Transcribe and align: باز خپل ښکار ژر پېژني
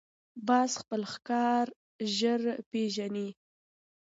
باز 0.47 0.71
خپل 0.81 1.01
ښکار 1.13 1.67
ژر 2.17 2.41
پېژني 2.71 3.27